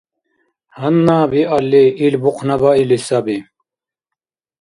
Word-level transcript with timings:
Гьанна 0.79 1.17
биалли 1.31 1.85
ил 2.05 2.15
бухънабаили 2.23 2.97
саби. 3.07 3.37